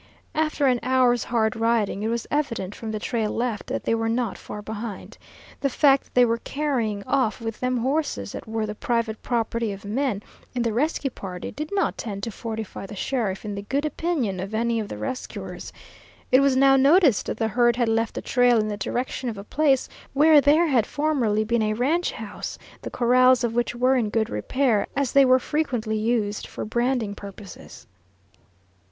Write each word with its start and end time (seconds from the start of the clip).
After 0.33 0.65
an 0.65 0.79
hour's 0.81 1.25
hard 1.25 1.55
riding, 1.55 2.01
it 2.01 2.07
was 2.07 2.25
evident, 2.31 2.73
from 2.73 2.89
the 2.89 2.97
trail 2.99 3.29
left, 3.29 3.67
that 3.67 3.83
they 3.83 3.93
were 3.93 4.09
not 4.09 4.35
far 4.35 4.63
ahead. 4.65 5.15
The 5.59 5.69
fact 5.69 6.05
that 6.05 6.13
they 6.15 6.25
were 6.25 6.39
carrying 6.39 7.03
off 7.03 7.39
with 7.39 7.59
them 7.59 7.77
horses 7.77 8.31
that 8.31 8.47
were 8.47 8.65
the 8.65 8.73
private 8.73 9.21
property 9.21 9.71
of 9.71 9.85
men 9.85 10.23
in 10.55 10.63
the 10.63 10.73
rescue 10.73 11.11
party 11.11 11.51
did 11.51 11.69
not 11.73 11.99
tend 11.99 12.23
to 12.23 12.31
fortify 12.31 12.87
the 12.87 12.95
sheriff 12.95 13.45
in 13.45 13.53
the 13.53 13.61
good 13.61 13.85
opinion 13.85 14.39
of 14.39 14.55
any 14.55 14.79
of 14.79 14.87
the 14.87 14.97
rescuers. 14.97 15.71
It 16.31 16.39
was 16.39 16.55
now 16.55 16.75
noticed 16.75 17.27
that 17.27 17.37
the 17.37 17.49
herd 17.49 17.75
had 17.75 17.87
left 17.87 18.15
the 18.15 18.23
trail 18.23 18.57
in 18.59 18.69
the 18.69 18.77
direction 18.77 19.29
of 19.29 19.37
a 19.37 19.43
place 19.43 19.87
where 20.13 20.41
there 20.41 20.65
had 20.65 20.87
formerly 20.87 21.43
been 21.43 21.61
a 21.61 21.73
ranch 21.73 22.11
house, 22.13 22.57
the 22.81 22.89
corrals 22.89 23.43
of 23.43 23.53
which 23.53 23.75
were 23.75 23.95
in 23.95 24.09
good 24.09 24.31
repair, 24.31 24.87
as 24.95 25.11
they 25.11 25.25
were 25.25 25.37
frequently 25.37 25.95
used 25.99 26.47
for 26.47 26.65
branding 26.65 27.13
purposes. 27.13 27.85